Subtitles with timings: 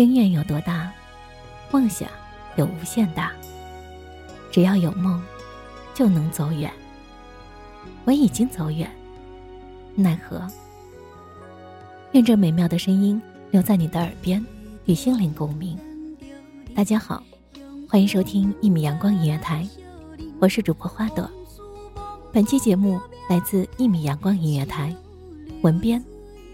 [0.00, 0.90] 心愿有多大，
[1.70, 2.08] 梦想
[2.56, 3.34] 有无限大。
[4.50, 5.22] 只要有梦，
[5.92, 6.72] 就能走远。
[8.06, 8.90] 我已经走远，
[9.94, 10.48] 奈何？
[12.12, 14.42] 愿这美妙的声音留在你的耳边，
[14.86, 15.78] 与心灵共鸣。
[16.74, 17.22] 大家好，
[17.86, 19.68] 欢迎收听一米阳光音乐台，
[20.38, 21.30] 我是主播花朵。
[22.32, 24.96] 本期节目来自一米阳光音乐台，
[25.60, 26.02] 文编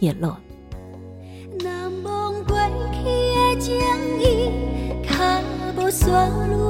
[0.00, 0.36] 叶落。
[6.04, 6.65] 步山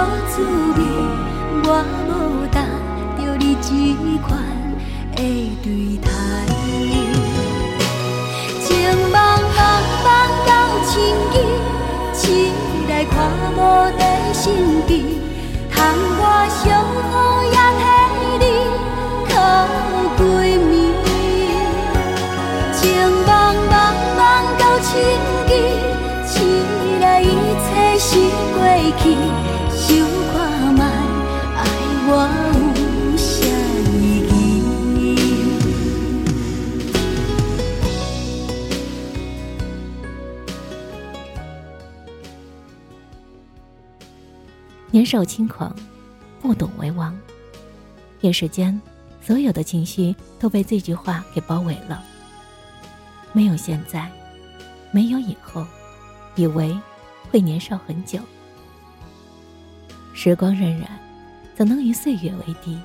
[0.00, 0.40] 无滋
[0.76, 0.80] 味，
[1.64, 1.68] 我
[2.08, 2.10] 无
[2.50, 2.56] 担
[3.18, 3.68] 着你这
[4.26, 4.28] 款
[5.14, 5.18] 的
[5.62, 5.66] 对
[5.98, 6.08] 待，
[8.62, 8.68] 情
[9.12, 9.14] 茫
[9.56, 9.60] 茫
[10.02, 10.08] 茫
[10.46, 10.50] 到
[10.86, 10.92] 深
[11.32, 11.36] 更，
[12.14, 12.24] 醒
[12.88, 13.12] 来看
[13.54, 13.58] 无
[13.98, 14.02] 在
[14.32, 14.42] 身
[14.86, 14.90] 边，
[15.70, 15.76] 窗
[16.22, 16.64] 外相
[17.52, 17.54] 雨
[44.92, 45.74] 年少轻狂，
[46.42, 47.16] 不懂为王。
[48.20, 48.78] 一时间，
[49.22, 52.02] 所有的情绪都被这句话给包围了。
[53.32, 54.10] 没有现在，
[54.90, 55.64] 没有以后，
[56.34, 56.76] 以为
[57.30, 58.18] 会年少很久。
[60.12, 60.86] 时光荏苒，
[61.54, 62.76] 怎能与岁月为敌？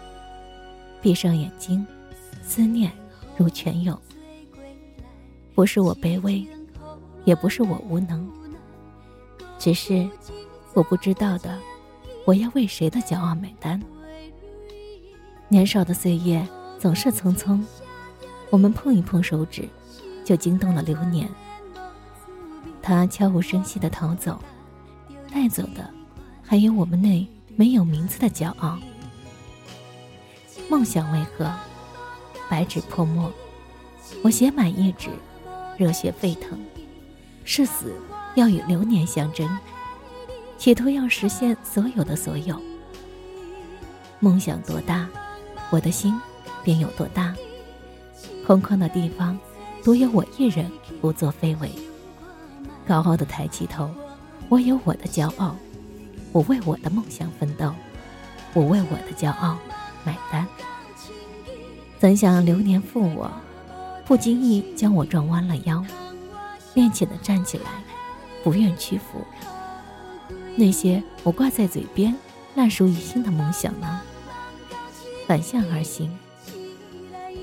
[1.02, 1.86] 闭上眼睛，
[2.44, 2.92] 思念
[3.36, 4.00] 如泉涌。
[5.56, 6.46] 不是我卑微，
[7.24, 8.30] 也不是我无能，
[9.58, 10.08] 只是
[10.74, 11.60] 我不知道的，
[12.26, 13.80] 我要为谁的骄傲买单？
[15.48, 16.46] 年少的岁月
[16.80, 17.64] 总是匆匆，
[18.50, 19.70] 我们碰一碰手指，
[20.24, 21.30] 就惊动了流年。
[22.82, 24.40] 他悄无声息的逃走，
[25.32, 25.88] 带走的，
[26.44, 28.80] 还有我们那没有名字的骄傲。
[30.68, 31.52] 梦想为何？
[32.50, 33.32] 白纸泼墨，
[34.24, 35.10] 我写满一纸，
[35.78, 36.60] 热血沸腾，
[37.44, 37.94] 誓死
[38.36, 39.48] 要与流年相争，
[40.58, 42.60] 企图要实现所有的所有。
[44.20, 45.08] 梦想多大，
[45.70, 46.20] 我的心
[46.64, 47.36] 便有多大。
[48.48, 49.38] 空旷的地方，
[49.84, 50.72] 独有我一人
[51.02, 51.70] 不作非为。
[52.88, 53.90] 高傲的抬起头，
[54.50, 55.56] 我有我的骄傲，
[56.32, 57.74] 我为我的梦想奋斗，
[58.54, 59.58] 我为我的骄傲
[60.04, 60.48] 买单。
[62.00, 63.32] 怎想流年负我，
[64.06, 65.84] 不经意将我撞弯了腰，
[66.76, 67.84] 踉跄的站起来，
[68.44, 69.26] 不愿屈服。
[70.58, 72.16] 那些我挂在嘴边、
[72.56, 74.02] 烂熟于心的梦想呢？
[75.28, 76.16] 反向而行，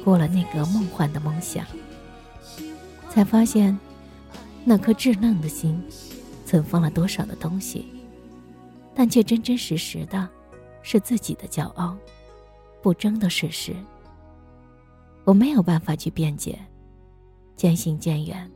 [0.05, 1.67] 过了那个梦幻的梦想，
[3.11, 3.79] 才发现，
[4.65, 5.83] 那颗稚嫩的心，
[6.47, 7.87] 存放了多少的东西，
[8.95, 10.29] 但却真真实实的，
[10.83, 11.97] 是自己的骄傲，
[12.81, 13.75] 不争的事实。
[15.25, 16.59] 我没有办法去辩解，
[17.57, 18.51] 渐行渐远，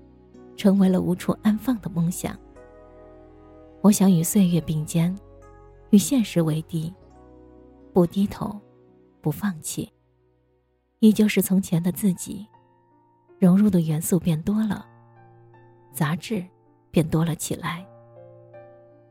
[0.56, 2.34] 成为了无处安放的梦想。
[3.86, 5.16] 我想与岁月并肩，
[5.90, 6.92] 与现实为敌，
[7.92, 8.60] 不低头，
[9.20, 9.88] 不放弃。
[10.98, 12.44] 依旧是从前的自己，
[13.38, 14.84] 融入的元素变多了，
[15.92, 16.44] 杂质
[16.90, 17.86] 变多了起来，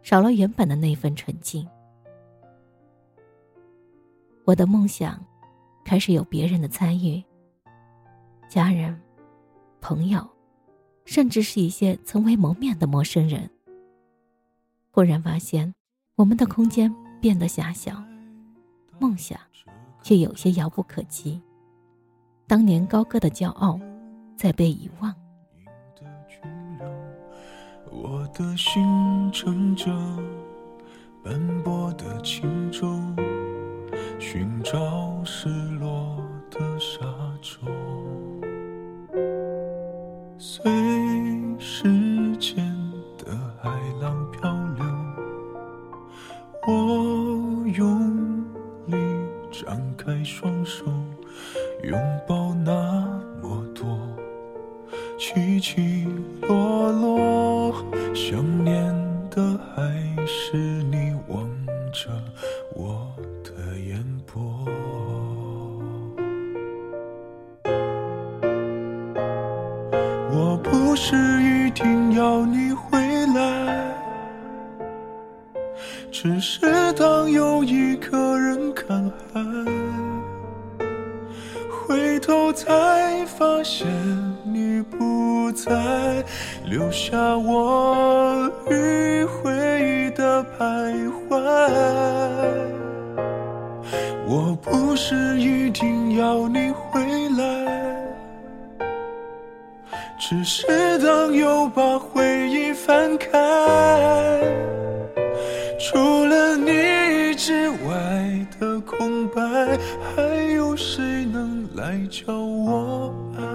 [0.04, 1.66] 少了原本的那份纯净。
[4.44, 5.26] 我的梦想
[5.86, 7.24] 开始有别人的参与，
[8.50, 9.02] 家人、
[9.80, 10.28] 朋友，
[11.06, 13.50] 甚至是一些从未谋面的陌生人。
[14.96, 15.76] 忽然发现，
[16.16, 16.90] 我们的空间
[17.20, 18.02] 变得狭小，
[18.98, 19.38] 梦想
[20.02, 21.42] 却有些遥不可及。
[22.48, 23.78] 当年高歌的骄傲，
[24.38, 25.14] 在被遗忘。
[27.92, 29.92] 我的心乘着
[31.22, 32.88] 斑驳的轻舟，
[34.18, 35.50] 寻找失
[51.86, 52.72] 拥抱那
[53.44, 53.86] 么多
[55.20, 56.08] 起起
[56.42, 57.76] 落落，
[58.16, 58.76] 想念
[59.30, 59.84] 的还
[60.26, 61.48] 是你望
[61.94, 62.10] 着
[62.74, 63.08] 我
[63.44, 64.42] 的眼波。
[70.32, 72.98] 我不是一定要你回
[73.28, 73.96] 来，
[76.12, 79.25] 只是当有一个人看海。
[82.26, 83.86] 头才发现
[84.44, 85.72] 你不在，
[86.66, 91.38] 留下我迂回的徘徊。
[94.28, 97.00] 我不是一定要你回
[97.38, 97.46] 来，
[100.18, 103.30] 只是当又把回忆翻开，
[105.80, 109.78] 除了你之外的空白，
[110.16, 110.24] 还
[110.56, 111.15] 有谁
[111.86, 113.46] 来教我爱。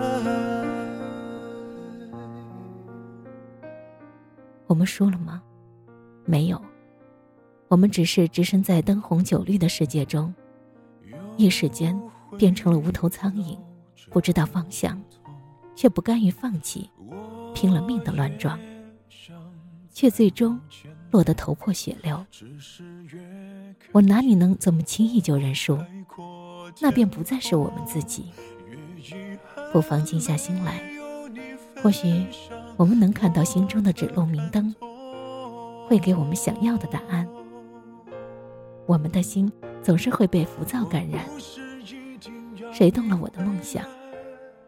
[4.69, 5.43] 我们输了吗？
[6.27, 6.62] 没有，
[7.67, 10.32] 我们只是置身在灯红酒绿的世界中，
[11.37, 12.00] 一时间
[12.38, 13.59] 变成了无头苍蝇，
[14.11, 15.03] 不知道方向，
[15.75, 16.88] 却不甘于放弃，
[17.53, 18.56] 拼了命的乱撞，
[19.91, 20.56] 却最终
[21.11, 22.25] 落得头破血流。
[23.91, 25.76] 我哪里能这么轻易就认输？
[26.79, 28.31] 那便不再是我们自己。
[29.73, 30.81] 不妨静下心来，
[31.83, 32.27] 或许
[32.77, 34.75] 我们能看到心中的指路明灯，
[35.89, 37.27] 会给我们想要的答案。
[38.87, 39.51] 我们的心
[39.83, 41.25] 总是会被浮躁感染。
[42.73, 43.85] 谁动了我的梦想？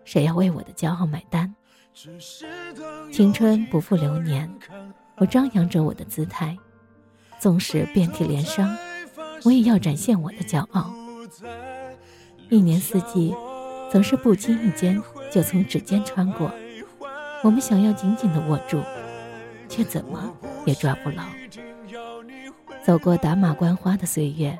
[0.04, 1.54] 谁要为我的骄傲买单？
[3.12, 4.50] 青春不负流年，
[5.16, 6.56] 我张扬着我的姿态，
[7.38, 8.76] 纵使遍体鳞伤，
[9.44, 10.92] 我也要展现我的骄傲。
[12.52, 13.34] 一年四季，
[13.90, 16.52] 总是不经意间就从指尖穿过。
[17.42, 18.82] 我们想要紧紧的握住，
[19.70, 20.30] 却怎么
[20.66, 21.24] 也抓不牢。
[22.84, 24.58] 走过打马观花的岁月，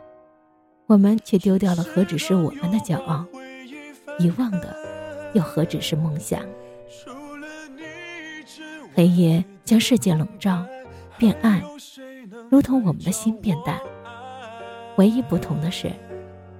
[0.87, 3.27] 我们却丢掉了何止是我们的骄傲，
[4.19, 4.75] 遗忘的
[5.35, 6.41] 又何止是梦想。
[8.94, 10.65] 黑夜将世界笼罩，
[11.19, 11.62] 变暗，
[12.49, 13.79] 如同我们的心变淡。
[14.97, 15.93] 唯一不同的是，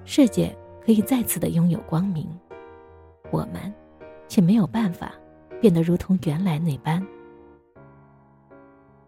[0.05, 0.55] 世界。
[0.85, 2.27] 可以再次的拥有光明，
[3.31, 3.73] 我们
[4.27, 5.11] 却没有办法
[5.61, 7.05] 变得如同原来那般。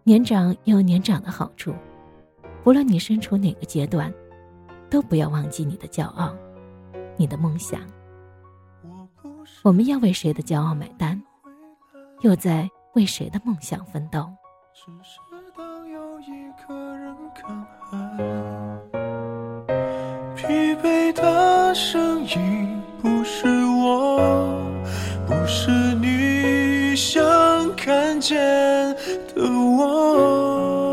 [0.04, 1.74] 年长有年长的好处，
[2.62, 4.12] 不论你身处哪个阶段，
[4.88, 6.34] 都不要忘记你的骄傲，
[7.16, 7.80] 你的梦想。
[9.62, 11.20] 我们要为谁的骄傲买单，
[12.20, 14.28] 又在为谁的梦想奋斗？
[14.72, 15.18] 只是
[15.56, 18.16] 当有一个人看海
[21.78, 24.58] 声音不是我，
[25.26, 27.22] 不是你想
[27.76, 28.34] 看见
[29.34, 30.92] 的我。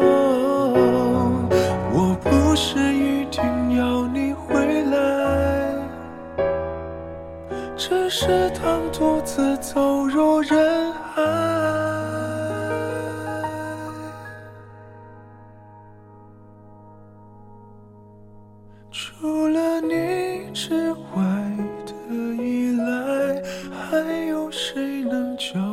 [1.93, 5.73] 我不是一定要你回来，
[7.77, 11.42] 只是当独自走入人海。
[24.55, 25.72] 谁能救